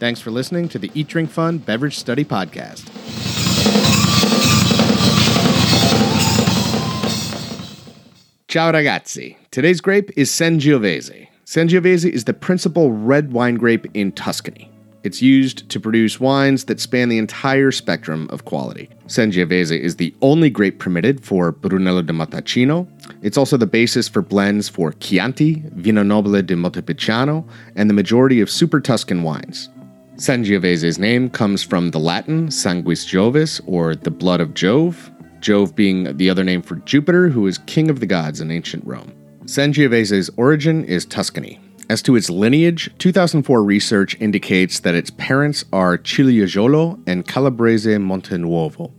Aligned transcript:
Thanks 0.00 0.18
for 0.18 0.30
listening 0.30 0.66
to 0.70 0.78
the 0.78 0.90
Eat 0.94 1.08
Drink 1.08 1.28
Fun 1.28 1.58
Beverage 1.58 1.98
Study 1.98 2.24
Podcast. 2.24 2.86
Ciao 8.48 8.72
ragazzi. 8.72 9.36
Today's 9.50 9.82
grape 9.82 10.10
is 10.16 10.30
Sangiovese. 10.30 11.28
Sangiovese 11.44 12.10
is 12.10 12.24
the 12.24 12.32
principal 12.32 12.92
red 12.92 13.34
wine 13.34 13.56
grape 13.56 13.86
in 13.92 14.10
Tuscany. 14.12 14.70
It's 15.02 15.20
used 15.20 15.68
to 15.68 15.78
produce 15.78 16.18
wines 16.18 16.64
that 16.64 16.80
span 16.80 17.10
the 17.10 17.18
entire 17.18 17.70
spectrum 17.70 18.26
of 18.30 18.46
quality. 18.46 18.88
Sangiovese 19.06 19.78
is 19.78 19.96
the 19.96 20.14
only 20.22 20.48
grape 20.48 20.78
permitted 20.78 21.22
for 21.22 21.52
Brunello 21.52 22.00
di 22.00 22.14
Montalcino. 22.14 22.88
It's 23.20 23.36
also 23.36 23.58
the 23.58 23.66
basis 23.66 24.08
for 24.08 24.22
blends 24.22 24.66
for 24.66 24.92
Chianti, 24.92 25.62
Vino 25.74 26.02
Nobile 26.02 26.40
di 26.40 26.54
Montepulciano, 26.54 27.46
and 27.76 27.90
the 27.90 27.94
majority 27.94 28.40
of 28.40 28.48
Super 28.48 28.80
Tuscan 28.80 29.22
wines. 29.22 29.68
Sangiovese's 30.20 30.98
name 30.98 31.30
comes 31.30 31.62
from 31.62 31.92
the 31.92 31.98
Latin 31.98 32.48
sanguis 32.48 33.06
Jovis, 33.06 33.58
or 33.64 33.96
the 33.96 34.10
blood 34.10 34.42
of 34.42 34.52
Jove, 34.52 35.10
Jove 35.40 35.74
being 35.74 36.14
the 36.18 36.28
other 36.28 36.44
name 36.44 36.60
for 36.60 36.76
Jupiter, 36.76 37.30
who 37.30 37.46
is 37.46 37.56
king 37.56 37.88
of 37.88 38.00
the 38.00 38.06
gods 38.06 38.42
in 38.42 38.50
ancient 38.50 38.84
Rome. 38.84 39.14
Sangiovese's 39.46 40.28
origin 40.36 40.84
is 40.84 41.06
Tuscany. 41.06 41.58
As 41.88 42.02
to 42.02 42.16
its 42.16 42.28
lineage, 42.28 42.90
2004 42.98 43.64
research 43.64 44.14
indicates 44.20 44.80
that 44.80 44.94
its 44.94 45.08
parents 45.08 45.64
are 45.72 45.96
Ciliegiolo 45.96 47.02
and 47.06 47.26
Calabrese 47.26 47.88
Montenuovo. 47.88 48.92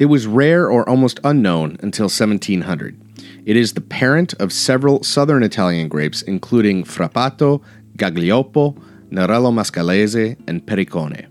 It 0.00 0.06
was 0.06 0.26
rare 0.26 0.68
or 0.68 0.88
almost 0.88 1.20
unknown 1.22 1.76
until 1.82 2.06
1700. 2.06 3.00
It 3.46 3.54
is 3.54 3.74
the 3.74 3.80
parent 3.80 4.34
of 4.40 4.52
several 4.52 5.04
southern 5.04 5.44
Italian 5.44 5.86
grapes, 5.86 6.22
including 6.22 6.82
Frappato, 6.82 7.62
Gaglioppo, 7.96 8.76
Nerello 9.10 9.52
Mascalese, 9.52 10.36
and 10.48 10.64
Pericone. 10.64 11.26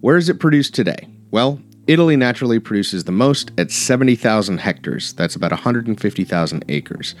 Where 0.00 0.16
is 0.16 0.28
it 0.28 0.40
produced 0.40 0.74
today? 0.74 1.08
Well, 1.30 1.60
Italy 1.86 2.16
naturally 2.16 2.58
produces 2.58 3.04
the 3.04 3.12
most 3.12 3.50
at 3.58 3.70
70,000 3.70 4.58
hectares. 4.58 5.12
That's 5.14 5.34
about 5.34 5.50
150,000 5.50 6.64
acres. 6.68 7.14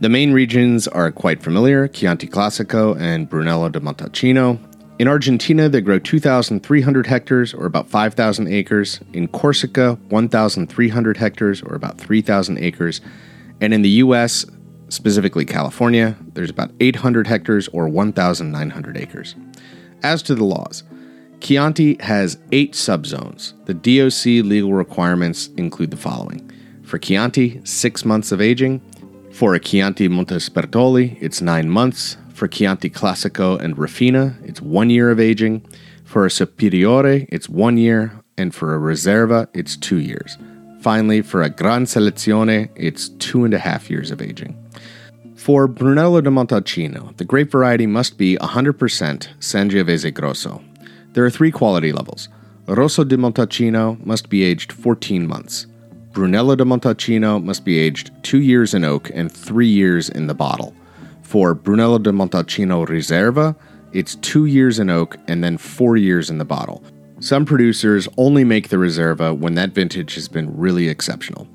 The 0.00 0.08
main 0.08 0.32
regions 0.32 0.86
are 0.86 1.10
quite 1.10 1.42
familiar 1.42 1.88
Chianti 1.88 2.26
Classico 2.26 3.00
and 3.00 3.28
Brunello 3.28 3.70
di 3.70 3.78
Montalcino. 3.78 4.58
In 4.98 5.08
Argentina, 5.08 5.68
they 5.68 5.80
grow 5.80 5.98
2,300 5.98 7.06
hectares, 7.06 7.54
or 7.54 7.66
about 7.66 7.88
5,000 7.88 8.48
acres. 8.48 9.00
In 9.12 9.28
Corsica, 9.28 9.98
1,300 10.08 11.16
hectares, 11.16 11.62
or 11.62 11.74
about 11.74 11.98
3,000 11.98 12.58
acres. 12.58 13.00
And 13.60 13.72
in 13.72 13.82
the 13.82 13.90
US, 14.04 14.44
specifically 14.88 15.44
California, 15.44 16.16
there's 16.34 16.50
about 16.50 16.72
800 16.80 17.26
hectares, 17.26 17.68
or 17.68 17.88
1,900 17.88 18.96
acres. 18.96 19.34
As 20.02 20.22
to 20.24 20.34
the 20.34 20.44
laws, 20.44 20.84
Chianti 21.40 21.96
has 22.00 22.38
eight 22.52 22.72
subzones. 22.72 23.52
The 23.66 23.74
DOC 23.74 24.44
legal 24.46 24.72
requirements 24.72 25.48
include 25.56 25.90
the 25.90 25.96
following 25.96 26.50
for 26.86 26.98
Chianti, 26.98 27.60
six 27.64 28.04
months 28.04 28.32
of 28.32 28.40
aging. 28.40 28.80
For 29.32 29.54
a 29.54 29.60
Chianti 29.60 30.08
Montespertoli, 30.08 31.18
it's 31.20 31.42
nine 31.42 31.68
months. 31.68 32.16
For 32.32 32.48
Chianti 32.48 32.90
Classico 32.90 33.60
and 33.60 33.76
Rufina, 33.76 34.36
it's 34.44 34.62
one 34.62 34.88
year 34.88 35.10
of 35.10 35.18
aging. 35.18 35.66
For 36.04 36.24
a 36.24 36.30
Superiore, 36.30 37.26
it's 37.30 37.48
one 37.48 37.76
year. 37.76 38.22
And 38.38 38.54
for 38.54 38.74
a 38.74 38.78
Reserva, 38.78 39.48
it's 39.52 39.76
two 39.76 39.98
years. 39.98 40.38
Finally, 40.80 41.22
for 41.22 41.42
a 41.42 41.50
Gran 41.50 41.84
Selezione, 41.84 42.70
it's 42.76 43.08
two 43.08 43.44
and 43.44 43.54
a 43.54 43.58
half 43.58 43.90
years 43.90 44.10
of 44.10 44.22
aging. 44.22 44.54
For 45.36 45.68
Brunello 45.68 46.20
di 46.22 46.30
Montalcino, 46.30 47.14
the 47.18 47.24
grape 47.24 47.50
variety 47.50 47.86
must 47.86 48.16
be 48.16 48.36
100% 48.38 49.28
Sangiovese 49.38 50.12
Grosso. 50.12 50.64
There 51.12 51.24
are 51.24 51.30
three 51.30 51.50
quality 51.50 51.92
levels. 51.92 52.28
Rosso 52.66 53.04
di 53.04 53.16
Montalcino 53.16 54.04
must 54.04 54.28
be 54.28 54.42
aged 54.42 54.72
14 54.72 55.26
months. 55.26 55.66
Brunello 56.12 56.56
di 56.56 56.64
Montalcino 56.64 57.42
must 57.42 57.64
be 57.64 57.78
aged 57.78 58.10
2 58.22 58.40
years 58.40 58.72
in 58.72 58.84
oak 58.84 59.10
and 59.14 59.30
3 59.30 59.68
years 59.68 60.08
in 60.08 60.26
the 60.26 60.34
bottle. 60.34 60.74
For 61.22 61.54
Brunello 61.54 61.98
di 61.98 62.10
Montalcino 62.10 62.86
Riserva, 62.86 63.54
it's 63.92 64.16
2 64.16 64.46
years 64.46 64.78
in 64.78 64.88
oak 64.88 65.16
and 65.28 65.44
then 65.44 65.58
4 65.58 65.98
years 65.98 66.30
in 66.30 66.38
the 66.38 66.44
bottle. 66.44 66.82
Some 67.20 67.44
producers 67.44 68.08
only 68.16 68.42
make 68.42 68.68
the 68.70 68.78
Riserva 68.78 69.36
when 69.38 69.54
that 69.54 69.74
vintage 69.74 70.14
has 70.14 70.28
been 70.28 70.56
really 70.56 70.88
exceptional. 70.88 71.46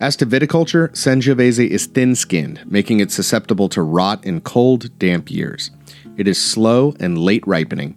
As 0.00 0.14
to 0.16 0.26
viticulture, 0.26 0.90
Sangiovese 0.90 1.68
is 1.68 1.86
thin 1.86 2.14
skinned, 2.14 2.60
making 2.70 3.00
it 3.00 3.10
susceptible 3.10 3.68
to 3.70 3.82
rot 3.82 4.24
in 4.24 4.40
cold, 4.40 4.96
damp 4.98 5.30
years. 5.30 5.70
It 6.16 6.28
is 6.28 6.40
slow 6.40 6.94
and 7.00 7.18
late 7.18 7.46
ripening, 7.46 7.96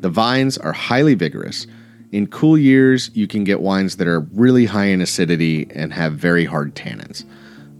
the 0.00 0.10
vines 0.10 0.56
are 0.56 0.72
highly 0.72 1.14
vigorous. 1.14 1.66
In 2.12 2.28
cool 2.28 2.56
years, 2.56 3.10
you 3.14 3.26
can 3.26 3.42
get 3.42 3.60
wines 3.60 3.96
that 3.96 4.06
are 4.06 4.20
really 4.20 4.66
high 4.66 4.86
in 4.86 5.00
acidity 5.00 5.66
and 5.74 5.92
have 5.92 6.12
very 6.12 6.44
hard 6.44 6.76
tannins. 6.76 7.24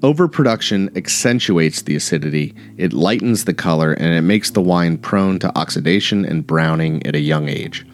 Overproduction 0.03 0.91
accentuates 0.97 1.83
the 1.83 1.95
acidity, 1.95 2.55
it 2.77 2.93
lightens 2.93 3.45
the 3.45 3.55
color, 3.55 3.93
and 3.93 4.15
it 4.15 4.23
makes 4.23 4.50
the 4.50 4.61
wine 4.61 4.99
prone 4.99 5.39
to 5.39 5.56
oxidation 5.56 6.25
and 6.25 6.47
browning 6.47 7.05
at 7.06 7.15
a 7.15 7.21
young 7.21 7.49
age. 7.49 7.87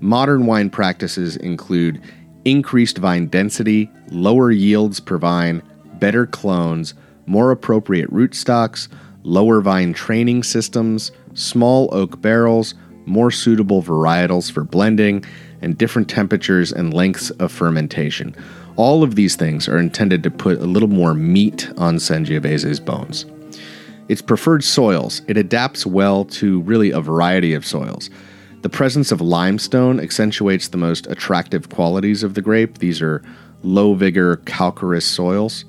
Modern 0.00 0.46
wine 0.46 0.70
practices 0.70 1.36
include 1.36 2.00
increased 2.44 2.98
vine 2.98 3.26
density, 3.26 3.90
lower 4.10 4.50
yields 4.50 5.00
per 5.00 5.18
vine, 5.18 5.62
better 5.94 6.26
clones, 6.26 6.94
more 7.26 7.50
appropriate 7.50 8.10
rootstocks, 8.10 8.88
lower 9.22 9.60
vine 9.60 9.92
training 9.92 10.42
systems, 10.42 11.12
small 11.34 11.88
oak 11.92 12.20
barrels, 12.20 12.74
more 13.06 13.30
suitable 13.30 13.82
varietals 13.82 14.50
for 14.50 14.64
blending, 14.64 15.24
and 15.60 15.76
different 15.76 16.08
temperatures 16.08 16.72
and 16.72 16.94
lengths 16.94 17.30
of 17.30 17.50
fermentation. 17.50 18.34
All 18.76 19.02
of 19.02 19.16
these 19.16 19.34
things 19.34 19.68
are 19.68 19.78
intended 19.78 20.22
to 20.22 20.30
put 20.30 20.60
a 20.60 20.66
little 20.66 20.88
more 20.88 21.14
meat 21.14 21.68
on 21.76 21.96
Sangiovese's 21.96 22.78
bones. 22.78 23.26
Its 24.08 24.22
preferred 24.22 24.64
soils, 24.64 25.20
it 25.26 25.36
adapts 25.36 25.84
well 25.84 26.24
to 26.24 26.60
really 26.60 26.90
a 26.92 27.00
variety 27.00 27.54
of 27.54 27.66
soils. 27.66 28.08
The 28.62 28.68
presence 28.68 29.12
of 29.12 29.20
limestone 29.20 30.00
accentuates 30.00 30.68
the 30.68 30.78
most 30.78 31.06
attractive 31.06 31.68
qualities 31.68 32.24
of 32.24 32.34
the 32.34 32.42
grape. 32.42 32.78
These 32.78 33.00
are 33.00 33.22
low 33.62 33.94
vigor 33.94 34.36
calcareous 34.46 35.06
soils. 35.06 35.64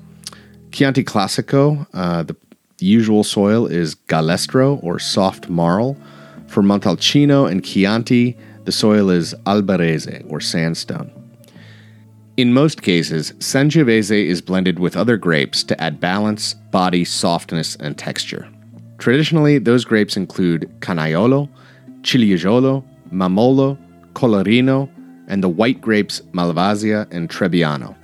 Chianti 0.72 1.04
Classico, 1.04 1.86
uh, 1.94 2.24
the 2.24 2.36
usual 2.80 3.22
soil 3.22 3.66
is 3.66 3.94
galestro 3.94 4.82
or 4.82 4.98
soft 4.98 5.48
marl. 5.48 5.96
For 6.48 6.62
Montalcino 6.62 7.48
and 7.48 7.64
Chianti, 7.64 8.36
the 8.64 8.72
soil 8.72 9.08
is 9.10 9.34
albarese 9.46 10.28
or 10.28 10.40
sandstone. 10.40 11.12
In 12.36 12.52
most 12.52 12.82
cases, 12.82 13.32
Sangiovese 13.34 14.26
is 14.26 14.40
blended 14.42 14.78
with 14.78 14.96
other 14.96 15.16
grapes 15.16 15.62
to 15.64 15.80
add 15.80 16.00
balance, 16.00 16.54
body, 16.54 17.04
softness, 17.04 17.76
and 17.76 17.96
texture. 17.96 18.48
Traditionally, 18.98 19.58
those 19.58 19.84
grapes 19.84 20.16
include 20.16 20.70
Canaiolo, 20.80 21.48
Ciliegiolo, 22.02 22.84
Mamolo, 23.12 23.78
Colorino, 24.14 24.90
and 25.28 25.42
the 25.42 25.48
white 25.48 25.80
grapes 25.80 26.20
Malvasia 26.32 27.10
and 27.12 27.28
Trebbiano. 27.28 27.96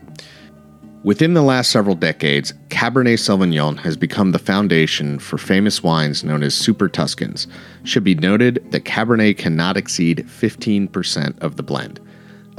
Within 1.06 1.34
the 1.34 1.42
last 1.42 1.70
several 1.70 1.94
decades, 1.94 2.52
Cabernet 2.68 3.18
Sauvignon 3.18 3.78
has 3.78 3.96
become 3.96 4.32
the 4.32 4.40
foundation 4.40 5.20
for 5.20 5.38
famous 5.38 5.80
wines 5.82 6.24
known 6.24 6.42
as 6.42 6.52
Super 6.52 6.88
Tuscans. 6.88 7.46
Should 7.84 8.02
be 8.02 8.16
noted 8.16 8.64
that 8.72 8.84
Cabernet 8.84 9.38
cannot 9.38 9.76
exceed 9.76 10.26
15% 10.26 11.38
of 11.40 11.56
the 11.56 11.62
blend. 11.62 12.00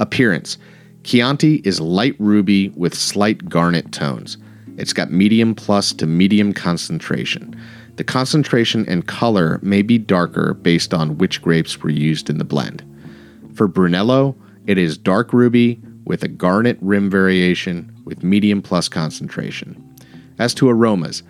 Appearance 0.00 0.56
Chianti 1.04 1.56
is 1.64 1.80
light 1.80 2.16
ruby 2.18 2.70
with 2.70 2.94
slight 2.94 3.50
garnet 3.50 3.92
tones. 3.92 4.38
It's 4.78 4.92
got 4.92 5.10
medium 5.10 5.54
plus 5.54 5.92
to 5.94 6.06
medium 6.06 6.52
concentration. 6.52 7.54
The 7.98 8.04
concentration 8.04 8.88
and 8.88 9.04
color 9.04 9.58
may 9.60 9.82
be 9.82 9.98
darker 9.98 10.54
based 10.54 10.94
on 10.94 11.18
which 11.18 11.42
grapes 11.42 11.82
were 11.82 11.90
used 11.90 12.30
in 12.30 12.38
the 12.38 12.44
blend. 12.44 12.84
For 13.54 13.66
Brunello, 13.66 14.36
it 14.66 14.78
is 14.78 14.96
dark 14.96 15.32
ruby 15.32 15.80
with 16.04 16.22
a 16.22 16.28
garnet 16.28 16.78
rim 16.80 17.10
variation 17.10 17.92
with 18.04 18.22
medium 18.22 18.62
plus 18.62 18.88
concentration. 18.88 19.84
As 20.38 20.54
to 20.54 20.70
aromas, 20.70 21.24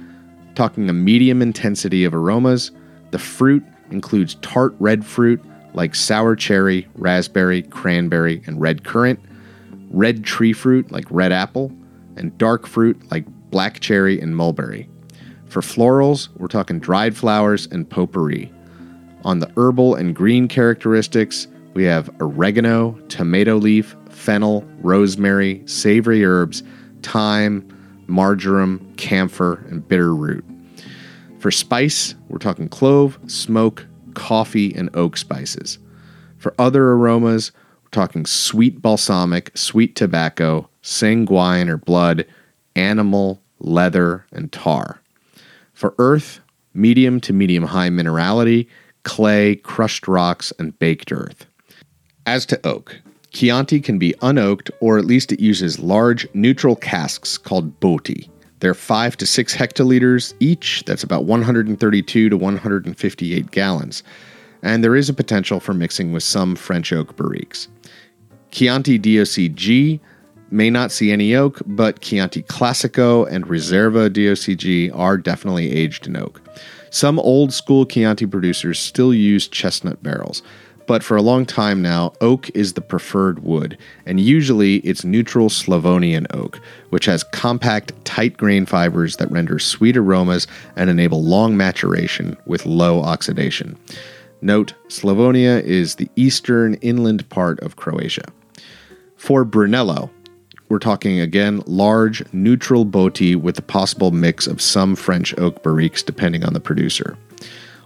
talking 0.57 0.91
a 0.91 0.93
medium 0.93 1.41
intensity 1.41 2.05
of 2.05 2.15
aromas, 2.15 2.71
the 3.13 3.19
fruit 3.19 3.65
includes 3.91 4.35
tart 4.43 4.75
red 4.79 5.07
fruit 5.07 5.43
like 5.73 5.95
sour 5.95 6.37
cherry, 6.37 6.87
raspberry, 6.97 7.63
cranberry, 7.63 8.43
and 8.47 8.61
red 8.61 8.85
currant, 8.85 9.21
red 9.89 10.23
tree 10.23 10.53
fruit 10.53 10.93
like 10.93 11.07
red 11.09 11.33
apple, 11.33 11.73
and 12.19 12.37
dark 12.37 12.67
fruit 12.67 13.11
like 13.11 13.25
black 13.49 13.81
cherry 13.81 14.21
and 14.21 14.37
mulberry. 14.37 14.87
For 15.49 15.63
florals, 15.63 16.29
we're 16.37 16.49
talking 16.49 16.79
dried 16.79 17.17
flowers 17.17 17.67
and 17.67 17.89
potpourri. 17.89 18.53
On 19.25 19.39
the 19.39 19.51
herbal 19.57 19.95
and 19.95 20.15
green 20.15 20.47
characteristics, 20.47 21.49
we 21.75 21.85
have 21.85 22.11
oregano, 22.21 22.93
tomato 23.09 23.57
leaf, 23.57 23.97
fennel, 24.11 24.65
rosemary, 24.81 25.63
savory 25.67 26.25
herbs, 26.25 26.63
thyme, 27.03 27.67
marjoram, 28.07 28.95
camphor, 28.97 29.65
and 29.69 29.87
bitter 29.87 30.15
root. 30.15 30.45
For 31.39 31.51
spice, 31.51 32.15
we're 32.29 32.39
talking 32.39 32.69
clove, 32.69 33.19
smoke, 33.27 33.87
coffee, 34.15 34.75
and 34.75 34.91
oak 34.95 35.17
spices. 35.17 35.79
For 36.37 36.55
other 36.59 36.91
aromas, 36.91 37.53
we're 37.85 37.91
talking 37.91 38.27
sweet 38.27 38.83
balsamic, 38.83 39.57
sweet 39.57 39.95
tobacco, 39.95 40.69
sanguine 40.83 41.69
or 41.69 41.79
blood, 41.79 42.27
animal, 42.77 43.41
leather, 43.61 44.27
and 44.33 44.51
tar. 44.53 45.01
For 45.79 45.95
earth, 45.99 46.41
medium 46.75 47.21
to 47.21 47.33
medium 47.33 47.63
high 47.63 47.89
minerality, 47.89 48.67
clay, 49.05 49.55
crushed 49.55 50.09
rocks, 50.09 50.53
and 50.59 50.77
baked 50.81 51.13
earth. 51.13 51.47
As 52.27 52.45
to 52.47 52.67
oak, 52.67 53.01
Chianti 53.31 53.79
can 53.79 53.97
be 53.97 54.13
unoaked, 54.21 54.73
or 54.81 54.99
at 54.99 55.05
least 55.05 55.31
it 55.31 55.39
uses 55.39 55.79
large 55.79 56.27
neutral 56.35 56.75
casks 56.75 57.39
called 57.39 57.79
botti. 57.79 58.29
They're 58.59 58.75
5 58.75 59.19
to 59.19 59.25
6 59.25 59.55
hectoliters 59.55 60.35
each, 60.41 60.83
that's 60.85 61.05
about 61.05 61.27
132 61.27 62.29
to 62.29 62.37
158 62.37 63.51
gallons, 63.53 64.03
and 64.65 64.83
there 64.83 64.97
is 64.97 65.09
a 65.09 65.15
potential 65.15 65.61
for 65.61 65.75
mixing 65.75 66.11
with 66.13 66.25
some 66.25 66.57
French 66.57 66.93
oak 66.93 67.15
barriques. 67.15 67.69
Chianti 68.51 68.99
DOCG 68.99 70.01
may 70.51 70.71
not 70.71 70.91
see 70.91 71.11
any 71.11 71.35
oak, 71.35 71.61
but 71.67 72.01
Chianti 72.01 72.43
Classico 72.43 73.31
and 73.31 73.47
Reserva 73.47 74.11
DOCG 74.11 74.97
are 74.97 75.17
definitely 75.17 75.71
aged 75.73 76.07
in 76.07 76.17
oak. 76.17 76.41
Some 76.91 77.19
old 77.19 77.53
school 77.53 77.85
Chianti 77.85 78.27
producers 78.27 78.79
still 78.79 79.13
use 79.13 79.47
chestnut 79.47 80.03
barrels, 80.03 80.43
but 80.89 81.05
for 81.05 81.19
a 81.19 81.23
long 81.23 81.45
time 81.45 81.83
now, 81.83 82.15
oak 82.23 82.49
is 82.55 82.73
the 82.73 82.81
preferred 82.81 83.41
wood, 83.41 83.77
and 84.07 84.19
usually 84.19 84.77
it's 84.77 85.05
neutral 85.05 85.51
Slavonian 85.51 86.27
oak, 86.31 86.59
which 86.89 87.05
has 87.05 87.25
compact, 87.25 87.93
tight 88.07 88.39
grain 88.39 88.65
fibers 88.65 89.17
that 89.17 89.31
render 89.31 89.59
sweet 89.59 89.99
aromas 89.99 90.47
and 90.77 90.89
enable 90.89 91.23
long 91.23 91.59
maturation 91.59 92.39
with 92.47 92.65
low 92.65 93.03
oxidation. 93.03 93.77
Note, 94.41 94.73
Slavonia 94.89 95.63
is 95.63 95.97
the 95.97 96.09
eastern 96.17 96.75
inland 96.75 97.29
part 97.29 97.61
of 97.61 97.77
Croatia. 97.77 98.25
For 99.17 99.45
Brunello, 99.45 100.11
we're 100.69 100.79
talking 100.79 101.21
again 101.21 101.63
large, 101.67 102.23
neutral 102.33 102.85
botti 102.85 103.35
with 103.37 103.59
a 103.59 103.63
possible 103.63 104.11
mix 104.11 104.47
of 104.47 104.61
some 104.61 104.95
French 104.97 105.37
oak 105.39 105.63
barriques 105.63 106.05
depending 106.05 106.45
on 106.45 106.53
the 106.53 106.61
producer. 106.61 107.17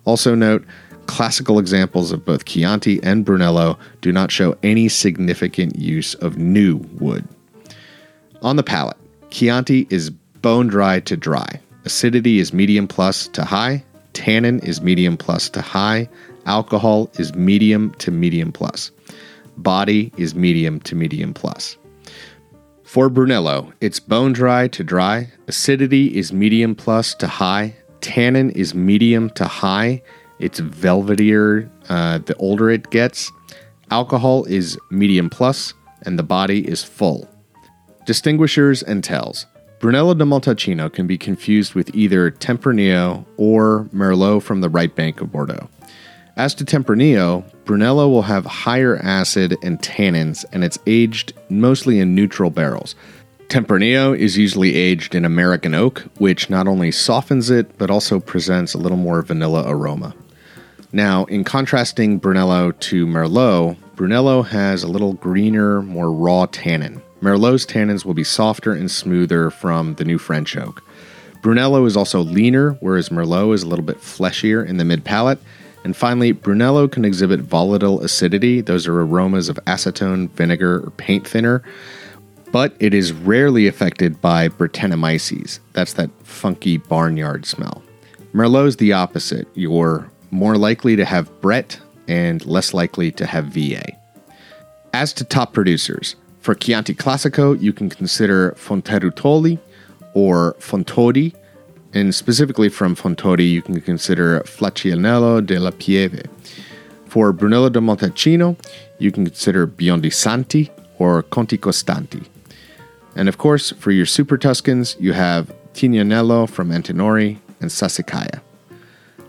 Also, 0.05 0.35
note 0.35 0.65
classical 1.07 1.59
examples 1.59 2.13
of 2.13 2.25
both 2.25 2.45
Chianti 2.45 3.03
and 3.03 3.25
Brunello 3.25 3.79
do 4.01 4.13
not 4.13 4.31
show 4.31 4.57
any 4.63 4.89
significant 4.89 5.77
use 5.77 6.15
of 6.15 6.39
new 6.39 6.77
wood. 6.99 7.27
On 8.43 8.57
the 8.57 8.63
palate, 8.63 8.97
Chianti 9.31 9.87
is 9.91 10.11
bone 10.11 10.67
dry 10.67 11.01
to 11.01 11.17
dry. 11.17 11.61
Acidity 11.85 12.39
is 12.39 12.53
medium 12.53 12.89
plus 12.89 13.29
to 13.29 13.45
high. 13.45 13.85
Tannin 14.13 14.59
is 14.61 14.83
medium 14.83 15.17
plus 15.17 15.49
to 15.51 15.61
high. 15.61 16.09
Alcohol 16.47 17.11
is 17.15 17.35
medium 17.35 17.93
to 17.95 18.11
medium 18.11 18.53
plus. 18.53 18.91
Body 19.57 20.13
is 20.17 20.35
medium 20.35 20.81
to 20.81 20.95
medium 20.95 21.33
plus. 21.33 21.77
For 22.93 23.09
Brunello, 23.09 23.73
it's 23.81 23.99
bone 23.99 24.35
dry 24.35 24.69
to 24.69 24.85
dry. 24.85 25.31
Acidity 25.49 26.15
is 26.15 26.31
medium 26.31 26.75
plus 26.75 27.15
to 27.15 27.27
high. 27.27 27.75
Tannin 28.03 28.51
is 28.51 28.75
medium 28.75 29.31
to 29.31 29.47
high. 29.47 30.03
It's 30.39 30.61
velvetier 30.61 31.71
uh, 31.89 32.19
the 32.19 32.37
older 32.37 32.69
it 32.69 32.91
gets. 32.91 33.33
Alcohol 33.91 34.45
is 34.45 34.79
medium 34.91 35.31
plus, 35.31 35.73
and 36.03 36.19
the 36.19 36.23
body 36.23 36.69
is 36.69 36.85
full. 36.85 37.27
Distinguishers 38.05 38.83
and 38.83 39.03
tells. 39.03 39.47
Brunello 39.81 40.13
di 40.13 40.27
Montalcino 40.27 40.93
can 40.93 41.07
be 41.07 41.17
confused 41.17 41.75
with 41.75 41.95
either 41.95 42.31
Tempranillo 42.31 43.25
or 43.39 43.89
Merlot 43.95 44.43
from 44.43 44.61
the 44.61 44.69
right 44.69 44.95
bank 44.95 45.23
of 45.23 45.33
Bordeaux. 45.33 45.67
As 46.37 46.55
to 46.55 46.65
Tempranillo, 46.65 47.45
Brunello 47.67 48.09
will 48.09 48.23
have 48.23 48.47
higher 48.47 48.97
acid 48.97 49.55
and 49.63 49.79
tannins, 49.81 50.47
and 50.51 50.65
it's 50.65 50.79
aged 50.87 51.35
mostly 51.51 52.01
in 52.01 52.15
neutral 52.15 52.49
barrels. 52.49 52.95
Tempranillo 53.49 54.17
is 54.17 54.39
usually 54.39 54.75
aged 54.75 55.15
in 55.15 55.27
American 55.27 55.75
oak, 55.75 56.01
which 56.17 56.49
not 56.49 56.67
only 56.67 56.91
softens 56.91 57.51
it, 57.51 57.77
but 57.77 57.91
also 57.91 58.19
presents 58.19 58.73
a 58.73 58.79
little 58.79 58.97
more 58.97 59.21
vanilla 59.21 59.65
aroma. 59.67 60.15
Now, 60.91 61.27
in 61.27 61.45
contrasting 61.45 62.17
Brunello 62.17 62.73
to 62.73 63.07
Merlot, 63.07 63.77
Brunello 63.95 64.41
has 64.41 64.83
a 64.83 64.89
little 64.89 65.13
greener, 65.13 65.83
more 65.83 66.11
raw 66.11 66.47
tannin. 66.47 67.03
Merlot's 67.21 67.67
tannins 67.67 68.07
will 68.07 68.15
be 68.15 68.25
softer 68.25 68.73
and 68.73 68.91
smoother 68.91 69.51
from 69.51 69.97
the 69.97 70.05
new 70.05 70.17
French 70.17 70.57
oak. 70.57 70.83
Brunello 71.43 71.85
is 71.85 71.97
also 71.97 72.21
leaner, 72.21 72.73
whereas 72.81 73.11
Merlot 73.11 73.53
is 73.53 73.65
a 73.65 73.69
little 73.69 73.85
bit 73.85 74.01
fleshier 74.01 74.65
in 74.67 74.79
the 74.79 74.85
mid 74.85 75.05
palate, 75.05 75.39
and 75.85 75.97
finally, 75.97 76.33
Brunello 76.33 76.87
can 76.87 77.05
exhibit 77.05 77.41
volatile 77.41 78.01
acidity. 78.03 78.61
Those 78.61 78.87
are 78.87 79.01
aromas 79.01 79.49
of 79.49 79.57
acetone, 79.67 80.31
vinegar, 80.31 80.85
or 80.87 80.91
paint 80.91 81.27
thinner. 81.27 81.63
But 82.53 82.75
it 82.79 82.95
is 82.95 83.13
rarely 83.13 83.67
affected 83.67 84.21
by 84.21 84.49
Brettanomyces. 84.49 85.59
That's 85.73 85.95
that 85.95 86.11
funky 86.23 86.77
barnyard 86.77 87.47
smell. 87.47 87.83
Merlot's 88.33 88.77
the 88.77 88.93
opposite. 88.93 89.49
You're 89.55 90.11
more 90.31 90.57
likely 90.57 90.95
to 90.97 91.05
have 91.05 91.41
Brett 91.41 91.81
and 92.09 92.45
less 92.47 92.75
likely 92.75 93.11
to 93.13 93.27
have 93.27 93.47
VA. 93.47 93.85
As 94.93 95.13
to 95.15 95.25
top 95.25 95.53
producers, 95.53 96.17
for 96.41 96.55
Chianti 96.55 96.95
Classico, 96.95 97.61
you 97.61 97.73
can 97.73 97.89
consider 97.89 98.53
Fonterutoli 98.53 99.59
or 100.15 100.55
Fontodi, 100.59 101.35
and 101.95 102.15
specifically 102.15 102.69
from 102.69 102.97
Fontodi, 102.97 103.51
you 103.51 103.63
can 103.63 103.81
consider 103.81 104.41
Flaccianello 104.41 105.45
della 105.45 105.73
Pieve. 105.73 106.25
For 107.07 107.33
Brunello 107.33 107.69
di 107.69 107.81
Montalcino, 107.81 108.57
you 108.99 109.13
can 109.13 109.27
consider 109.27 109.67
Biondi 109.67 110.13
Santi 110.13 110.71
or 110.99 111.23
Conti 111.23 111.59
Costanti. 111.59 112.27
And 113.15 113.29
of 113.29 113.37
course, 113.37 113.71
for 113.73 113.91
your 113.91 114.07
Super 114.07 114.39
Tuscans, 114.39 114.97
you 114.99 115.13
have 115.13 115.53
Tignanello 115.75 116.49
from 116.49 116.71
Antinori 116.71 117.39
and 117.61 117.71
Sassicaia. 117.71 118.41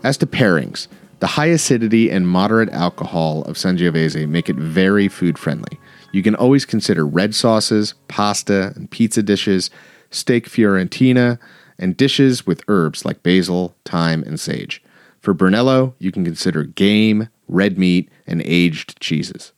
As 0.02 0.16
to 0.18 0.26
pairings, 0.26 0.88
the 1.20 1.26
high 1.26 1.46
acidity 1.46 2.10
and 2.10 2.28
moderate 2.28 2.70
alcohol 2.70 3.42
of 3.42 3.56
Sangiovese 3.56 4.28
make 4.28 4.48
it 4.48 4.56
very 4.56 5.08
food 5.08 5.38
friendly. 5.38 5.78
You 6.12 6.22
can 6.22 6.34
always 6.34 6.64
consider 6.64 7.06
red 7.06 7.34
sauces, 7.34 7.94
pasta, 8.08 8.72
and 8.76 8.90
pizza 8.90 9.22
dishes, 9.22 9.70
steak 10.10 10.48
fiorentina, 10.48 11.38
and 11.78 11.96
dishes 11.96 12.46
with 12.46 12.62
herbs 12.68 13.04
like 13.04 13.22
basil, 13.22 13.74
thyme, 13.84 14.22
and 14.22 14.38
sage. 14.38 14.82
For 15.20 15.32
Brunello, 15.34 15.94
you 15.98 16.12
can 16.12 16.24
consider 16.24 16.64
game, 16.64 17.28
red 17.48 17.78
meat, 17.78 18.10
and 18.26 18.42
aged 18.44 19.00
cheeses. 19.00 19.52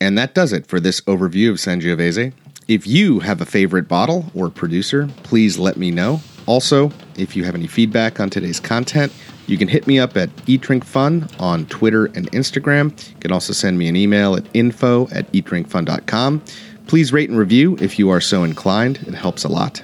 And 0.00 0.18
that 0.18 0.34
does 0.34 0.52
it 0.52 0.66
for 0.66 0.80
this 0.80 1.00
overview 1.02 1.50
of 1.50 1.56
Sangiovese. 1.56 2.32
If 2.68 2.86
you 2.86 3.20
have 3.20 3.40
a 3.40 3.46
favorite 3.46 3.88
bottle 3.88 4.26
or 4.34 4.50
producer, 4.50 5.08
please 5.22 5.58
let 5.58 5.76
me 5.76 5.90
know. 5.90 6.20
Also, 6.46 6.90
if 7.16 7.36
you 7.36 7.44
have 7.44 7.54
any 7.54 7.66
feedback 7.66 8.20
on 8.20 8.30
today's 8.30 8.60
content, 8.60 9.12
you 9.46 9.56
can 9.56 9.68
hit 9.68 9.86
me 9.86 9.98
up 9.98 10.16
at 10.16 10.28
eatdrinkfun 10.46 11.40
on 11.40 11.66
Twitter 11.66 12.06
and 12.06 12.30
Instagram. 12.32 12.90
You 13.10 13.16
can 13.20 13.32
also 13.32 13.52
send 13.52 13.78
me 13.78 13.88
an 13.88 13.96
email 13.96 14.34
at 14.34 14.44
info 14.54 15.08
at 15.08 15.30
eatdrinkfun.com. 15.32 16.42
Please 16.88 17.12
rate 17.12 17.30
and 17.30 17.38
review 17.38 17.76
if 17.80 17.98
you 17.98 18.10
are 18.10 18.20
so 18.20 18.42
inclined. 18.44 18.98
It 19.06 19.14
helps 19.14 19.44
a 19.44 19.48
lot. 19.48 19.82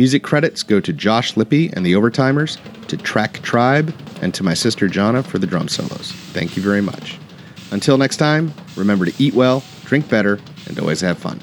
Music 0.00 0.22
credits 0.22 0.62
go 0.62 0.80
to 0.80 0.94
Josh 0.94 1.36
Lippy 1.36 1.70
and 1.74 1.84
the 1.84 1.92
Overtimers, 1.92 2.56
to 2.86 2.96
Track 2.96 3.34
Tribe, 3.42 3.94
and 4.22 4.32
to 4.32 4.42
my 4.42 4.54
sister 4.54 4.88
Jana 4.88 5.22
for 5.22 5.38
the 5.38 5.46
drum 5.46 5.68
solos. 5.68 6.12
Thank 6.32 6.56
you 6.56 6.62
very 6.62 6.80
much. 6.80 7.18
Until 7.70 7.98
next 7.98 8.16
time, 8.16 8.50
remember 8.76 9.04
to 9.04 9.12
eat 9.22 9.34
well, 9.34 9.62
drink 9.84 10.08
better, 10.08 10.40
and 10.66 10.80
always 10.80 11.02
have 11.02 11.18
fun. 11.18 11.38